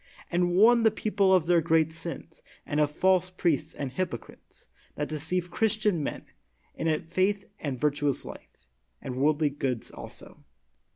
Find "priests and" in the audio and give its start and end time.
3.29-3.91